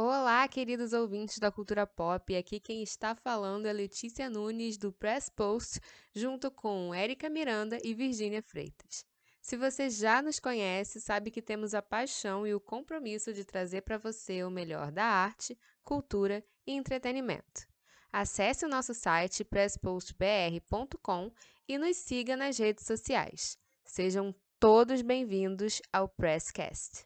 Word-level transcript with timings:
Olá, 0.00 0.46
queridos 0.46 0.92
ouvintes 0.92 1.40
da 1.40 1.50
cultura 1.50 1.84
pop. 1.84 2.36
Aqui 2.36 2.60
quem 2.60 2.84
está 2.84 3.16
falando 3.16 3.66
é 3.66 3.72
Letícia 3.72 4.30
Nunes 4.30 4.78
do 4.78 4.92
Press 4.92 5.28
Post, 5.28 5.80
junto 6.14 6.52
com 6.52 6.94
Érica 6.94 7.28
Miranda 7.28 7.80
e 7.82 7.92
Virgínia 7.94 8.40
Freitas. 8.40 9.04
Se 9.42 9.56
você 9.56 9.90
já 9.90 10.22
nos 10.22 10.38
conhece, 10.38 11.00
sabe 11.00 11.32
que 11.32 11.42
temos 11.42 11.74
a 11.74 11.82
paixão 11.82 12.46
e 12.46 12.54
o 12.54 12.60
compromisso 12.60 13.32
de 13.32 13.44
trazer 13.44 13.80
para 13.80 13.98
você 13.98 14.44
o 14.44 14.50
melhor 14.52 14.92
da 14.92 15.02
arte, 15.02 15.58
cultura 15.82 16.44
e 16.64 16.74
entretenimento. 16.74 17.66
Acesse 18.12 18.64
o 18.64 18.68
nosso 18.68 18.94
site 18.94 19.42
presspostbr.com 19.42 21.32
e 21.66 21.76
nos 21.76 21.96
siga 21.96 22.36
nas 22.36 22.56
redes 22.56 22.86
sociais. 22.86 23.58
Sejam 23.84 24.32
todos 24.60 25.02
bem-vindos 25.02 25.82
ao 25.92 26.08
Presscast. 26.08 27.04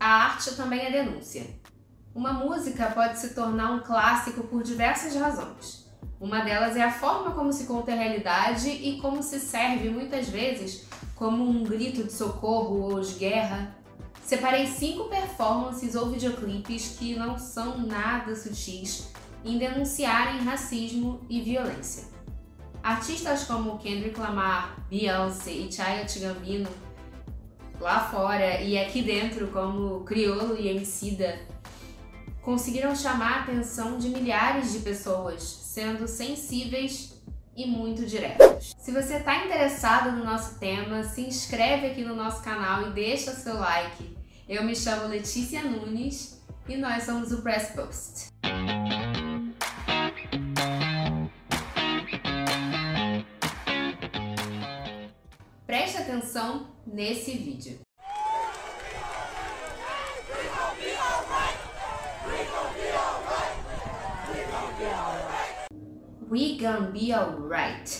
A 0.00 0.24
arte 0.24 0.56
também 0.56 0.80
é 0.80 0.90
denúncia. 0.90 1.46
Uma 2.14 2.32
música 2.32 2.86
pode 2.86 3.18
se 3.18 3.34
tornar 3.34 3.70
um 3.72 3.80
clássico 3.80 4.44
por 4.44 4.62
diversas 4.62 5.14
razões. 5.14 5.86
Uma 6.18 6.40
delas 6.40 6.74
é 6.74 6.82
a 6.82 6.90
forma 6.90 7.32
como 7.32 7.52
se 7.52 7.66
conta 7.66 7.92
a 7.92 7.94
realidade 7.94 8.70
e 8.70 8.98
como 8.98 9.22
se 9.22 9.38
serve 9.38 9.90
muitas 9.90 10.26
vezes 10.30 10.86
como 11.14 11.46
um 11.46 11.64
grito 11.64 12.02
de 12.02 12.12
socorro 12.14 12.80
ou 12.80 13.00
de 13.02 13.12
guerra. 13.12 13.76
Separei 14.24 14.66
cinco 14.66 15.04
performances 15.10 15.94
ou 15.94 16.08
videoclipes 16.08 16.96
que 16.98 17.14
não 17.14 17.38
são 17.38 17.76
nada 17.76 18.34
sutis 18.34 19.12
em 19.44 19.58
denunciarem 19.58 20.40
racismo 20.44 21.20
e 21.28 21.42
violência. 21.42 22.04
Artistas 22.82 23.44
como 23.44 23.78
Kendrick 23.78 24.18
Lamar, 24.18 24.78
Beyoncé 24.88 25.52
e 25.52 25.70
Childish 25.70 26.16
Gambino 26.16 26.70
lá 27.80 28.00
fora 28.10 28.60
e 28.60 28.78
aqui 28.78 29.02
dentro 29.02 29.48
como 29.48 30.04
Criolo 30.04 30.56
e 30.56 30.68
Emicida 30.68 31.40
conseguiram 32.42 32.94
chamar 32.94 33.32
a 33.32 33.40
atenção 33.42 33.98
de 33.98 34.08
milhares 34.08 34.72
de 34.72 34.80
pessoas, 34.80 35.42
sendo 35.42 36.06
sensíveis 36.06 37.14
e 37.56 37.66
muito 37.66 38.06
diretos. 38.06 38.74
Se 38.78 38.92
você 38.92 39.16
está 39.16 39.44
interessado 39.44 40.12
no 40.12 40.24
nosso 40.24 40.58
tema, 40.58 41.02
se 41.02 41.22
inscreve 41.22 41.88
aqui 41.88 42.02
no 42.02 42.14
nosso 42.14 42.42
canal 42.42 42.88
e 42.88 42.92
deixa 42.92 43.32
seu 43.32 43.54
like. 43.54 44.16
Eu 44.48 44.64
me 44.64 44.74
chamo 44.74 45.08
Letícia 45.08 45.62
Nunes 45.62 46.40
e 46.68 46.76
nós 46.76 47.04
somos 47.04 47.32
o 47.32 47.42
Press 47.42 47.70
Post. 47.70 48.39
Atenção 56.40 56.66
nesse 56.86 57.32
vídeo. 57.32 57.80
We 66.30 66.56
gonna 66.58 66.90
be 66.90 67.12
alright. 67.12 67.90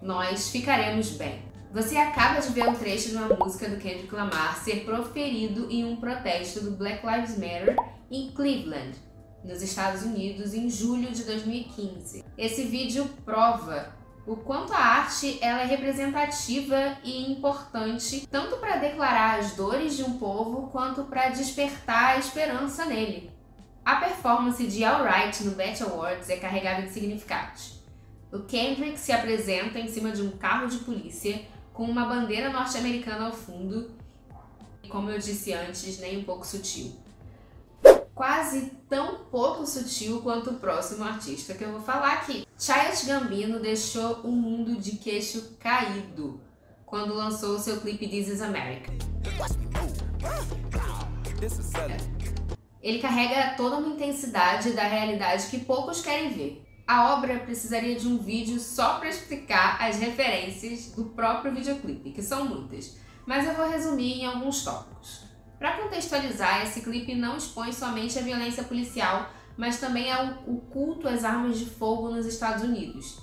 Nós 0.00 0.50
ficaremos 0.50 1.10
bem. 1.16 1.42
Você 1.72 1.96
acaba 1.96 2.40
de 2.40 2.52
ver 2.52 2.68
um 2.68 2.74
trecho 2.74 3.08
de 3.08 3.16
uma 3.16 3.34
música 3.34 3.68
do 3.68 3.78
Kendrick 3.78 4.14
Lamar 4.14 4.62
ser 4.62 4.84
proferido 4.84 5.68
em 5.68 5.84
um 5.84 5.96
protesto 5.96 6.60
do 6.60 6.76
Black 6.76 7.04
Lives 7.04 7.36
Matter 7.36 7.74
em 8.10 8.30
Cleveland, 8.30 8.96
nos 9.42 9.60
Estados 9.60 10.02
Unidos, 10.02 10.54
em 10.54 10.70
julho 10.70 11.10
de 11.10 11.24
2015. 11.24 12.24
Esse 12.38 12.64
vídeo 12.64 13.06
prova 13.24 14.01
o 14.26 14.36
quanto 14.36 14.72
a 14.72 14.78
arte 14.78 15.38
ela 15.40 15.62
é 15.62 15.66
representativa 15.66 16.96
e 17.02 17.32
importante 17.32 18.26
tanto 18.30 18.56
para 18.58 18.76
declarar 18.76 19.40
as 19.40 19.52
dores 19.52 19.96
de 19.96 20.04
um 20.04 20.16
povo 20.18 20.68
quanto 20.68 21.04
para 21.04 21.30
despertar 21.30 22.16
a 22.16 22.18
esperança 22.18 22.84
nele. 22.84 23.30
A 23.84 23.96
performance 23.96 24.64
de 24.64 24.84
Alright 24.84 25.42
no 25.42 25.52
BET 25.52 25.82
Awards 25.82 26.30
é 26.30 26.36
carregada 26.36 26.82
de 26.82 26.92
significados. 26.92 27.82
O 28.30 28.40
Kendrick 28.40 28.98
se 28.98 29.10
apresenta 29.10 29.78
em 29.78 29.88
cima 29.88 30.12
de 30.12 30.22
um 30.22 30.30
carro 30.30 30.68
de 30.68 30.78
polícia 30.78 31.42
com 31.72 31.84
uma 31.84 32.06
bandeira 32.06 32.48
norte-americana 32.50 33.26
ao 33.26 33.32
fundo 33.32 33.90
e, 34.84 34.88
como 34.88 35.10
eu 35.10 35.18
disse 35.18 35.52
antes, 35.52 35.98
nem 35.98 36.18
um 36.18 36.24
pouco 36.24 36.46
sutil. 36.46 36.96
Quase 38.22 38.70
tão 38.88 39.24
pouco 39.32 39.66
sutil 39.66 40.22
quanto 40.22 40.50
o 40.50 40.54
próximo 40.54 41.02
artista 41.02 41.54
que 41.54 41.64
eu 41.64 41.72
vou 41.72 41.80
falar 41.80 42.12
aqui. 42.12 42.46
Childish 42.56 43.04
Gambino 43.04 43.58
deixou 43.58 44.20
o 44.22 44.30
mundo 44.30 44.80
de 44.80 44.92
queixo 44.92 45.56
caído 45.58 46.40
quando 46.86 47.14
lançou 47.14 47.58
seu 47.58 47.80
clipe 47.80 48.06
This 48.06 48.28
Is 48.28 48.40
America. 48.40 48.92
Ele 52.80 53.00
carrega 53.00 53.56
toda 53.56 53.78
uma 53.78 53.88
intensidade 53.88 54.70
da 54.70 54.84
realidade 54.84 55.48
que 55.48 55.58
poucos 55.58 56.00
querem 56.00 56.30
ver. 56.30 56.64
A 56.86 57.16
obra 57.16 57.40
precisaria 57.40 57.96
de 57.96 58.06
um 58.06 58.18
vídeo 58.18 58.60
só 58.60 59.00
para 59.00 59.08
explicar 59.08 59.82
as 59.82 59.98
referências 59.98 60.92
do 60.92 61.06
próprio 61.06 61.52
videoclipe, 61.52 62.12
que 62.12 62.22
são 62.22 62.44
muitas, 62.44 62.96
mas 63.26 63.48
eu 63.48 63.54
vou 63.54 63.68
resumir 63.68 64.20
em 64.20 64.26
alguns 64.26 64.62
tópicos. 64.62 65.21
Para 65.62 65.76
contextualizar, 65.76 66.64
esse 66.64 66.80
clipe 66.80 67.14
não 67.14 67.36
expõe 67.36 67.72
somente 67.72 68.18
a 68.18 68.22
violência 68.22 68.64
policial, 68.64 69.30
mas 69.56 69.78
também 69.78 70.10
ao, 70.10 70.42
o 70.44 70.60
culto 70.60 71.06
às 71.06 71.22
armas 71.22 71.56
de 71.56 71.66
fogo 71.66 72.10
nos 72.10 72.26
Estados 72.26 72.64
Unidos. 72.64 73.20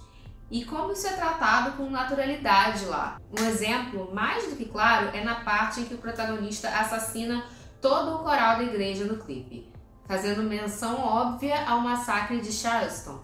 E 0.49 0.63
como 0.63 0.93
isso 0.93 1.05
é 1.05 1.11
tratado 1.17 1.75
com 1.75 1.89
naturalidade 1.89 2.85
lá. 2.85 3.19
Um 3.37 3.43
exemplo 3.43 4.15
mais 4.15 4.49
do 4.49 4.55
que 4.55 4.63
claro 4.63 5.09
é 5.13 5.21
na 5.21 5.41
parte 5.41 5.81
em 5.81 5.83
que 5.83 5.95
o 5.95 5.97
protagonista 5.97 6.69
assassina 6.69 7.43
todo 7.81 8.15
o 8.15 8.19
coral 8.19 8.55
da 8.55 8.63
igreja 8.63 9.03
no 9.03 9.17
clipe, 9.17 9.69
fazendo 10.07 10.41
menção 10.41 10.97
óbvia 10.97 11.67
ao 11.67 11.81
massacre 11.81 12.39
de 12.39 12.53
Charleston, 12.53 13.19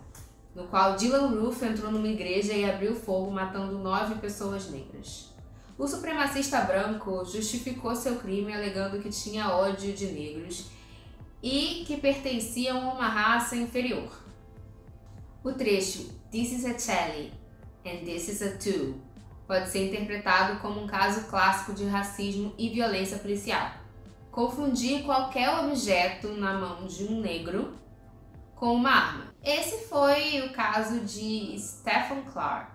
no 0.53 0.67
qual 0.67 0.97
Dylan 0.97 1.39
Roof 1.39 1.63
entrou 1.63 1.89
numa 1.89 2.09
igreja 2.09 2.51
e 2.51 2.69
abriu 2.69 2.93
fogo, 2.93 3.31
matando 3.31 3.79
nove 3.79 4.15
pessoas 4.15 4.69
negras. 4.69 5.33
O 5.77 5.87
supremacista 5.87 6.61
branco 6.61 7.25
justificou 7.25 7.95
seu 7.95 8.15
crime 8.17 8.53
alegando 8.53 8.99
que 8.99 9.09
tinha 9.09 9.49
ódio 9.49 9.93
de 9.93 10.07
negros 10.07 10.69
e 11.43 11.83
que 11.85 11.97
pertenciam 11.97 12.89
a 12.89 12.93
uma 12.93 13.07
raça 13.07 13.55
inferior. 13.55 14.11
O 15.43 15.51
trecho 15.51 16.09
This 16.31 16.53
is 16.53 16.65
a 16.65 16.77
Charlie 16.79 17.33
and 17.85 18.05
this 18.05 18.27
is 18.29 18.41
a 18.41 18.57
two 18.57 18.95
pode 19.47 19.69
ser 19.69 19.87
interpretado 19.87 20.59
como 20.59 20.81
um 20.81 20.87
caso 20.87 21.27
clássico 21.27 21.73
de 21.73 21.85
racismo 21.85 22.53
e 22.57 22.69
violência 22.69 23.19
policial 23.19 23.85
confundir 24.35 25.03
qualquer 25.03 25.49
objeto 25.49 26.33
na 26.33 26.53
mão 26.59 26.85
de 26.85 27.05
um 27.05 27.21
negro 27.21 27.73
com 28.53 28.73
uma 28.73 28.89
arma. 28.89 29.33
Esse 29.41 29.87
foi 29.87 30.41
o 30.41 30.51
caso 30.51 30.99
de 30.99 31.55
Stephen 31.57 32.21
Clark, 32.33 32.74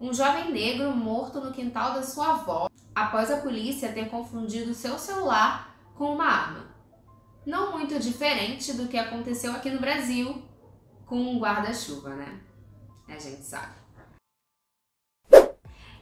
um 0.00 0.12
jovem 0.12 0.52
negro 0.52 0.90
morto 0.90 1.40
no 1.40 1.52
quintal 1.52 1.94
da 1.94 2.02
sua 2.02 2.32
avó 2.32 2.68
após 2.94 3.30
a 3.30 3.38
polícia 3.38 3.92
ter 3.92 4.08
confundido 4.08 4.74
seu 4.74 4.98
celular 4.98 5.74
com 5.94 6.12
uma 6.14 6.26
arma. 6.26 6.64
Não 7.46 7.72
muito 7.72 7.98
diferente 7.98 8.72
do 8.72 8.88
que 8.88 8.96
aconteceu 8.96 9.52
aqui 9.52 9.70
no 9.70 9.80
Brasil 9.80 10.42
com 11.06 11.16
um 11.16 11.38
guarda-chuva, 11.38 12.10
né? 12.10 12.40
A 13.08 13.18
gente 13.18 13.42
sabe. 13.42 13.74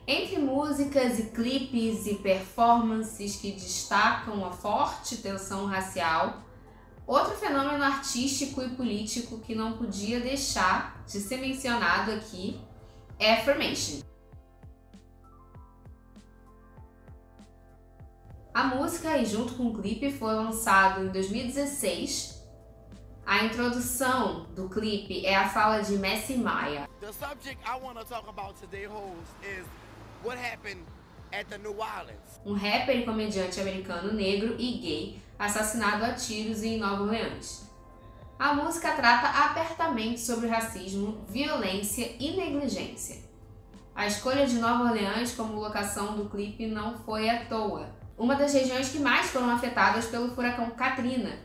Entre 0.06 0.38
músicas 0.38 1.18
e 1.18 1.30
clipes 1.30 2.06
e 2.06 2.16
performances 2.16 3.36
que 3.36 3.52
destacam 3.52 4.44
a 4.44 4.50
forte 4.50 5.16
tensão 5.18 5.66
racial, 5.66 6.42
outro 7.06 7.36
fenômeno 7.36 7.84
artístico 7.84 8.62
e 8.62 8.70
político 8.70 9.38
que 9.38 9.54
não 9.54 9.76
podia 9.76 10.20
deixar 10.20 11.04
de 11.06 11.20
ser 11.20 11.38
mencionado 11.38 12.12
aqui 12.12 12.60
Affirmation. 13.22 14.02
A 18.52 18.64
música, 18.64 19.16
e 19.16 19.24
junto 19.24 19.54
com 19.54 19.68
o 19.68 19.74
clipe, 19.74 20.10
foi 20.10 20.34
lançado 20.34 21.04
em 21.04 21.08
2016. 21.08 22.42
A 23.24 23.44
introdução 23.44 24.46
do 24.54 24.68
clipe 24.68 25.24
é 25.24 25.36
a 25.36 25.48
fala 25.48 25.80
de 25.80 25.92
Messi 25.92 26.36
Maia. 26.36 26.88
The 27.00 27.12
subject 27.12 27.58
I 27.64 27.80
want 27.80 27.98
to 27.98 28.04
talk 28.04 28.28
about 28.28 28.60
today, 28.60 28.86
is 29.42 29.66
what 30.22 30.36
happened 30.36 30.84
at 31.32 31.46
the 31.48 31.58
New 31.58 31.78
Orleans. 31.78 32.40
Um 32.44 32.52
rapper 32.54 32.98
e 32.98 33.04
comediante 33.04 33.60
americano 33.60 34.12
negro 34.12 34.56
e 34.58 34.78
gay 34.78 35.22
assassinado 35.38 36.04
a 36.04 36.12
tiros 36.12 36.62
em 36.62 36.78
Nova 36.78 37.04
Orleans. 37.04 37.71
A 38.38 38.54
música 38.54 38.92
trata 38.92 39.28
abertamente 39.28 40.20
sobre 40.20 40.48
racismo, 40.48 41.24
violência 41.28 42.16
e 42.18 42.36
negligência. 42.36 43.22
A 43.94 44.06
escolha 44.06 44.46
de 44.46 44.58
Nova 44.58 44.84
Orleans 44.84 45.34
como 45.34 45.60
locação 45.60 46.16
do 46.16 46.28
clipe 46.28 46.66
não 46.66 46.98
foi 46.98 47.28
à 47.28 47.44
toa. 47.44 47.94
Uma 48.16 48.34
das 48.34 48.54
regiões 48.54 48.88
que 48.88 48.98
mais 48.98 49.30
foram 49.30 49.50
afetadas 49.50 50.06
pelo 50.06 50.34
furacão 50.34 50.70
Katrina 50.70 51.38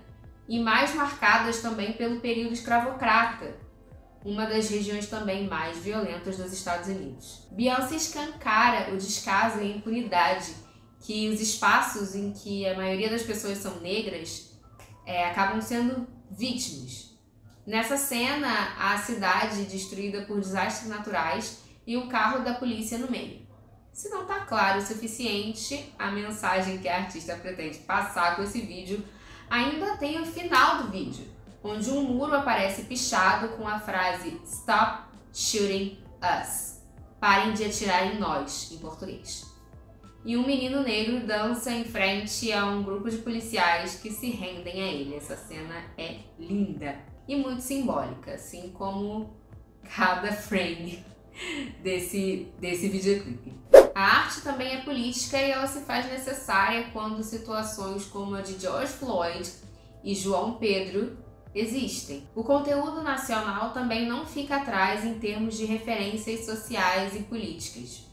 e 0.48 0.60
mais 0.60 0.96
marcadas 0.96 1.62
também 1.62 1.94
pelo 1.94 2.20
período 2.20 2.54
escravocrata, 2.54 3.56
uma 4.24 4.46
das 4.46 4.70
regiões 4.70 5.08
também 5.08 5.48
mais 5.48 5.78
violentas 5.78 6.38
dos 6.38 6.52
Estados 6.54 6.88
Unidos. 6.88 7.48
Beyoncé 7.52 7.96
escancara 7.96 8.94
o 8.94 8.98
descaso 8.98 9.60
e 9.60 9.64
a 9.64 9.76
impunidade 9.76 10.54
que 11.02 11.30
os 11.30 11.40
espaços 11.40 12.16
em 12.16 12.32
que 12.32 12.68
a 12.68 12.76
maioria 12.76 13.10
das 13.10 13.24
pessoas 13.24 13.58
são 13.58 13.80
negras 13.80 14.58
é, 15.06 15.26
acabam 15.26 15.62
sendo 15.62 16.08
vítimas. 16.30 17.18
Nessa 17.66 17.98
cena, 17.98 18.74
a 18.80 18.98
cidade 18.98 19.66
destruída 19.66 20.22
por 20.22 20.40
desastres 20.40 20.90
naturais 20.90 21.60
e 21.86 21.98
o 21.98 22.08
carro 22.08 22.44
da 22.44 22.54
polícia 22.54 22.98
no 22.98 23.12
meio. 23.12 23.46
Se 23.92 24.10
não 24.10 24.22
está 24.22 24.42
claro 24.42 24.80
o 24.80 24.86
suficiente, 24.86 25.92
a 25.98 26.12
mensagem 26.12 26.78
que 26.78 26.88
a 26.88 26.98
artista 26.98 27.36
pretende 27.36 27.80
passar 27.80 28.36
com 28.36 28.44
esse 28.44 28.62
vídeo 28.62 29.04
ainda 29.50 29.98
tem 29.98 30.22
o 30.22 30.26
final 30.26 30.84
do 30.84 30.92
vídeo, 30.92 31.26
onde 31.64 31.90
um 31.90 32.04
muro 32.04 32.36
aparece 32.36 32.84
pichado 32.84 33.50
com 33.58 33.68
a 33.68 33.80
frase 33.80 34.40
Stop 34.46 35.04
Shooting 35.34 35.98
Us. 36.22 36.82
Parem 37.20 37.54
de 37.54 37.66
atirar 37.66 38.06
em 38.06 38.20
nós, 38.20 38.72
em 38.72 38.78
português. 38.78 39.47
E 40.28 40.36
um 40.36 40.46
menino 40.46 40.84
negro 40.84 41.26
dança 41.26 41.72
em 41.72 41.86
frente 41.86 42.52
a 42.52 42.66
um 42.66 42.84
grupo 42.84 43.10
de 43.10 43.16
policiais 43.20 43.96
que 43.96 44.12
se 44.12 44.30
rendem 44.30 44.82
a 44.82 44.86
ele. 44.86 45.16
Essa 45.16 45.38
cena 45.38 45.86
é 45.98 46.18
linda 46.38 47.00
e 47.26 47.38
muito 47.38 47.62
simbólica, 47.62 48.34
assim 48.34 48.70
como 48.72 49.34
cada 49.96 50.34
frame 50.34 51.02
desse, 51.82 52.52
desse 52.60 52.90
videoclipe. 52.90 53.54
A 53.96 54.02
arte 54.02 54.42
também 54.42 54.74
é 54.74 54.82
política 54.82 55.42
e 55.42 55.50
ela 55.50 55.66
se 55.66 55.86
faz 55.86 56.12
necessária 56.12 56.90
quando 56.92 57.24
situações 57.24 58.04
como 58.04 58.36
a 58.36 58.42
de 58.42 58.60
George 58.60 58.92
Floyd 58.92 59.50
e 60.04 60.14
João 60.14 60.56
Pedro 60.56 61.18
existem. 61.56 62.28
O 62.36 62.44
conteúdo 62.44 63.02
nacional 63.02 63.72
também 63.72 64.06
não 64.06 64.26
fica 64.26 64.58
atrás 64.58 65.06
em 65.06 65.20
termos 65.20 65.56
de 65.56 65.64
referências 65.64 66.46
sociais 66.46 67.16
e 67.16 67.24
políticas. 67.24 68.06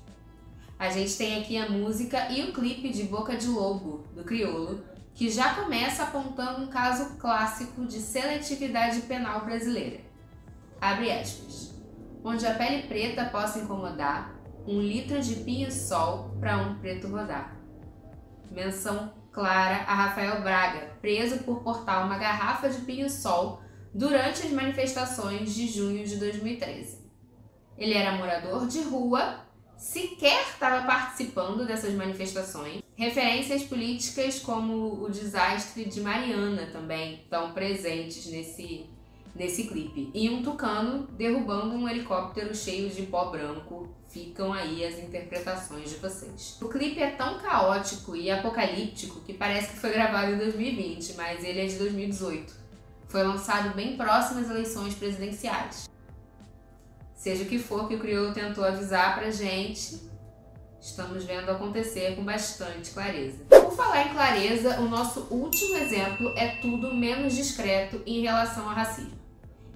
A 0.84 0.90
gente 0.90 1.16
tem 1.16 1.40
aqui 1.40 1.56
a 1.56 1.66
música 1.66 2.30
e 2.30 2.42
o 2.42 2.52
clipe 2.52 2.90
de 2.90 3.04
Boca 3.04 3.34
de 3.34 3.46
Lobo, 3.46 4.04
do 4.14 4.22
Criolo, 4.22 4.84
que 5.14 5.30
já 5.30 5.54
começa 5.54 6.02
apontando 6.02 6.62
um 6.62 6.66
caso 6.66 7.16
clássico 7.16 7.86
de 7.86 7.98
seletividade 7.98 9.00
penal 9.00 9.46
brasileira. 9.46 10.00
Abre 10.78 11.10
aspas 11.10 11.74
onde 12.22 12.46
a 12.46 12.52
pele 12.52 12.86
preta 12.86 13.24
possa 13.24 13.60
incomodar, 13.60 14.34
um 14.66 14.78
litro 14.78 15.22
de 15.22 15.36
pinho-sol 15.36 16.36
para 16.38 16.58
um 16.58 16.78
preto 16.78 17.08
rodar. 17.08 17.56
Menção 18.50 19.10
clara 19.32 19.84
a 19.86 19.94
Rafael 19.94 20.42
Braga, 20.42 20.98
preso 21.00 21.44
por 21.44 21.62
portar 21.62 22.04
uma 22.04 22.18
garrafa 22.18 22.68
de 22.68 22.82
pinho-sol 22.82 23.62
durante 23.94 24.46
as 24.46 24.52
manifestações 24.52 25.54
de 25.54 25.66
junho 25.66 26.04
de 26.06 26.16
2013. 26.16 27.10
Ele 27.78 27.94
era 27.94 28.18
morador 28.18 28.66
de 28.66 28.82
rua, 28.82 29.44
sequer 29.76 30.48
estava 30.48 30.86
participando 30.86 31.66
dessas 31.66 31.94
manifestações. 31.94 32.82
Referências 32.96 33.64
políticas 33.64 34.38
como 34.38 35.04
o 35.04 35.10
desastre 35.10 35.84
de 35.84 36.00
Mariana 36.00 36.68
também 36.72 37.14
estão 37.14 37.52
presentes 37.52 38.26
nesse 38.26 38.86
nesse 39.34 39.64
clipe. 39.64 40.10
E 40.14 40.30
um 40.30 40.42
tucano 40.42 41.08
derrubando 41.12 41.74
um 41.74 41.88
helicóptero 41.88 42.54
cheio 42.54 42.88
de 42.88 43.02
pó 43.02 43.26
branco. 43.26 43.88
Ficam 44.08 44.52
aí 44.52 44.84
as 44.84 44.96
interpretações 44.98 45.90
de 45.90 45.96
vocês. 45.96 46.56
O 46.62 46.68
clipe 46.68 47.02
é 47.02 47.10
tão 47.10 47.38
caótico 47.38 48.14
e 48.14 48.30
apocalíptico 48.30 49.20
que 49.22 49.34
parece 49.34 49.72
que 49.72 49.78
foi 49.78 49.90
gravado 49.90 50.32
em 50.32 50.38
2020, 50.38 51.14
mas 51.14 51.42
ele 51.42 51.60
é 51.60 51.66
de 51.66 51.76
2018. 51.78 52.52
Foi 53.08 53.24
lançado 53.24 53.74
bem 53.74 53.96
próximo 53.96 54.40
às 54.40 54.48
eleições 54.48 54.94
presidenciais. 54.94 55.88
Seja 57.14 57.44
o 57.44 57.46
que 57.46 57.58
for 57.58 57.88
que 57.88 57.94
o 57.94 58.00
crioulo 58.00 58.34
tentou 58.34 58.64
avisar 58.64 59.18
pra 59.18 59.30
gente, 59.30 60.00
estamos 60.80 61.24
vendo 61.24 61.50
acontecer 61.50 62.14
com 62.16 62.24
bastante 62.24 62.90
clareza. 62.90 63.44
Por 63.48 63.72
falar 63.72 64.06
em 64.06 64.12
clareza, 64.12 64.80
o 64.80 64.88
nosso 64.88 65.28
último 65.30 65.76
exemplo 65.76 66.34
é 66.36 66.56
tudo 66.56 66.94
menos 66.94 67.34
discreto 67.34 68.02
em 68.04 68.20
relação 68.20 68.68
ao 68.68 68.74
racismo. 68.74 69.12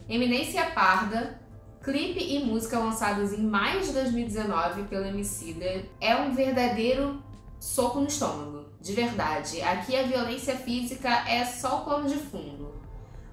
Eminência 0.09 0.65
Parda, 0.71 1.41
clipe 1.83 2.21
e 2.21 2.45
música 2.45 2.79
lançados 2.79 3.33
em 3.33 3.43
maio 3.43 3.81
de 3.81 3.93
2019 3.93 4.83
pelo 4.85 5.07
Emicida, 5.07 5.85
é 6.01 6.17
um 6.17 6.35
verdadeiro 6.35 7.23
soco 7.59 8.01
no 8.01 8.09
estômago, 8.09 8.67
de 8.81 8.93
verdade. 8.93 9.63
Aqui 9.63 9.97
a 9.97 10.03
violência 10.03 10.57
física 10.57 11.09
é 11.29 11.45
só 11.45 11.81
o 11.81 11.85
plano 11.85 12.09
de 12.09 12.17
fundo. 12.17 12.75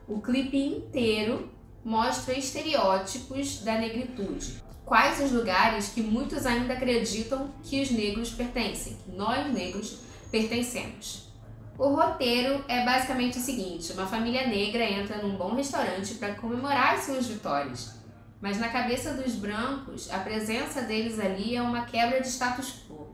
O 0.07 0.21
clipe 0.21 0.57
inteiro 0.57 1.49
mostra 1.85 2.33
estereótipos 2.33 3.61
da 3.61 3.77
negritude. 3.77 4.63
Quais 4.83 5.23
os 5.23 5.31
lugares 5.31 5.89
que 5.89 6.01
muitos 6.01 6.43
ainda 6.45 6.73
acreditam 6.73 7.51
que 7.63 7.79
os 7.81 7.91
negros 7.91 8.31
pertencem, 8.31 8.97
nós 9.07 9.53
negros 9.53 9.99
pertencemos. 10.31 11.29
O 11.77 11.89
roteiro 11.89 12.65
é 12.67 12.83
basicamente 12.83 13.37
o 13.37 13.41
seguinte: 13.41 13.93
uma 13.93 14.07
família 14.07 14.47
negra 14.47 14.83
entra 14.83 15.17
num 15.21 15.35
bom 15.35 15.53
restaurante 15.53 16.15
para 16.15 16.35
comemorar 16.35 16.99
suas 16.99 17.27
vitórias, 17.27 17.95
mas 18.41 18.59
na 18.59 18.69
cabeça 18.69 19.13
dos 19.13 19.35
brancos, 19.35 20.11
a 20.11 20.19
presença 20.19 20.81
deles 20.81 21.19
ali 21.19 21.55
é 21.55 21.61
uma 21.61 21.85
quebra 21.85 22.19
de 22.19 22.27
status 22.27 22.83
quo 22.87 23.07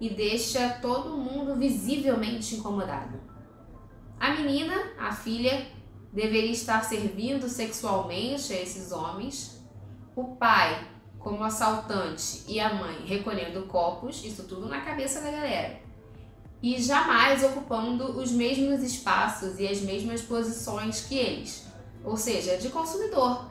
e 0.00 0.08
deixa 0.10 0.78
todo 0.80 1.16
mundo 1.16 1.56
visivelmente 1.56 2.54
incomodado. 2.54 3.20
A 4.18 4.30
menina, 4.30 4.74
a 4.98 5.12
filha, 5.12 5.66
deveria 6.20 6.50
estar 6.50 6.84
servindo 6.84 7.48
sexualmente 7.48 8.52
a 8.52 8.60
esses 8.60 8.90
homens. 8.90 9.62
O 10.16 10.36
pai, 10.36 10.88
como 11.18 11.44
assaltante, 11.44 12.42
e 12.48 12.58
a 12.58 12.74
mãe 12.74 13.04
recolhendo 13.06 13.62
copos, 13.62 14.24
isso 14.24 14.42
tudo 14.44 14.68
na 14.68 14.80
cabeça 14.80 15.20
da 15.20 15.30
galera 15.30 15.88
e 16.62 16.80
jamais 16.80 17.44
ocupando 17.44 18.18
os 18.18 18.32
mesmos 18.32 18.82
espaços 18.82 19.58
e 19.60 19.66
as 19.68 19.80
mesmas 19.80 20.22
posições 20.22 21.02
que 21.02 21.16
eles, 21.16 21.64
ou 22.04 22.16
seja, 22.16 22.56
de 22.56 22.68
consumidor, 22.68 23.48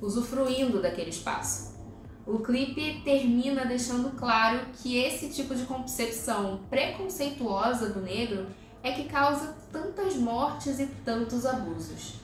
usufruindo 0.00 0.80
daquele 0.80 1.10
espaço. 1.10 1.76
O 2.24 2.38
clipe 2.38 3.00
termina 3.04 3.64
deixando 3.64 4.10
claro 4.16 4.60
que 4.74 4.98
esse 4.98 5.30
tipo 5.30 5.54
de 5.54 5.64
concepção 5.64 6.60
preconceituosa 6.68 7.88
do 7.88 8.00
negro 8.00 8.46
é 8.82 8.92
que 8.92 9.04
causa 9.04 9.56
tantas 9.72 10.16
mortes 10.16 10.78
e 10.78 10.86
tantos 11.04 11.44
abusos. 11.44 12.14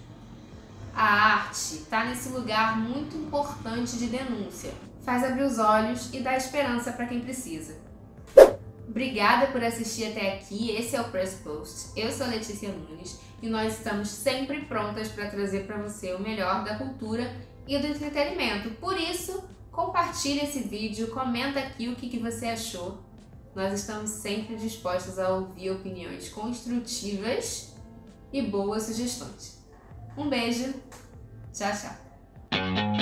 A 0.95 1.05
arte 1.05 1.75
está 1.75 2.05
nesse 2.05 2.29
lugar 2.29 2.79
muito 2.79 3.17
importante 3.17 3.97
de 3.97 4.07
denúncia, 4.07 4.73
faz 5.05 5.25
abrir 5.25 5.43
os 5.43 5.59
olhos 5.59 6.13
e 6.15 6.21
dá 6.21 6.37
esperança 6.37 6.93
para 6.93 7.07
quem 7.07 7.21
precisa. 7.21 7.75
Obrigada 8.89 9.49
por 9.49 9.63
assistir 9.65 10.13
até 10.13 10.35
aqui. 10.35 10.71
Esse 10.71 10.95
é 10.95 11.01
o 11.01 11.11
Press 11.11 11.35
Post. 11.43 11.89
Eu 11.97 12.13
sou 12.13 12.29
Letícia 12.29 12.69
Nunes 12.69 13.19
e 13.43 13.49
nós 13.49 13.79
estamos 13.79 14.09
sempre 14.09 14.61
prontas 14.67 15.09
para 15.09 15.29
trazer 15.29 15.67
para 15.67 15.79
você 15.79 16.15
o 16.15 16.21
melhor 16.21 16.63
da 16.65 16.77
cultura 16.77 17.35
e 17.67 17.77
do 17.77 17.89
entretenimento. 17.89 18.71
Por 18.77 18.97
isso, 18.97 19.43
compartilhe 19.73 20.45
esse 20.45 20.61
vídeo, 20.61 21.09
comenta 21.09 21.59
aqui 21.59 21.89
o 21.89 21.97
que, 21.97 22.09
que 22.09 22.19
você 22.19 22.47
achou. 22.47 23.03
Nós 23.55 23.73
estamos 23.73 24.11
sempre 24.11 24.57
dispostos 24.57 25.19
a 25.19 25.29
ouvir 25.29 25.71
opiniões 25.71 26.29
construtivas 26.29 27.75
e 28.33 28.43
boas 28.43 28.85
sugestões. 28.85 29.65
Um 30.17 30.29
beijo, 30.29 30.75
tchau, 31.53 31.73
tchau. 31.73 32.94